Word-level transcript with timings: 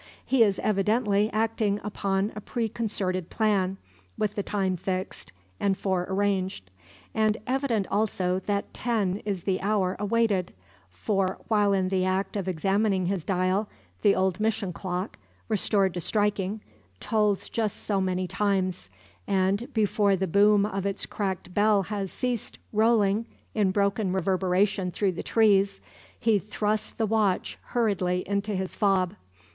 He 0.25 0.41
is 0.41 0.57
evidently 0.63 1.29
acting 1.31 1.79
upon 1.83 2.33
a 2.35 2.41
preconcerted 2.41 3.29
plan, 3.29 3.77
with 4.17 4.33
the 4.33 4.41
time 4.41 4.75
fixed 4.75 5.31
and 5.59 5.77
fore 5.77 6.07
arranged. 6.09 6.71
And 7.13 7.37
evident 7.45 7.85
also 7.91 8.39
that 8.47 8.73
ten 8.73 9.17
is 9.25 9.43
the 9.43 9.61
hour 9.61 9.95
awaited; 9.99 10.53
for, 10.89 11.37
while 11.49 11.71
in 11.71 11.89
the 11.89 12.03
act 12.03 12.35
of 12.35 12.47
examining 12.47 13.05
his 13.05 13.23
dial, 13.23 13.69
the 14.01 14.15
old 14.15 14.39
mission 14.39 14.73
clock, 14.73 15.19
restored 15.47 15.93
to 15.93 16.01
striking, 16.01 16.61
tolls 16.99 17.47
just 17.47 17.77
so 17.83 18.01
many 18.01 18.27
times; 18.27 18.89
and, 19.27 19.71
before 19.71 20.15
the 20.15 20.25
boom 20.25 20.65
of 20.65 20.83
its 20.87 21.05
cracked 21.05 21.53
bell 21.53 21.83
has 21.83 22.11
ceased 22.11 22.57
rolling 22.73 23.27
in 23.53 23.69
broken 23.69 24.11
reverberation 24.11 24.89
through 24.89 25.11
the 25.11 25.21
trees, 25.21 25.79
he 26.19 26.39
thrusts 26.39 26.89
the 26.89 27.05
watch 27.05 27.59
hurriedly 27.65 28.27
into 28.27 28.55
his 28.55 28.75
fob. 28.75 29.13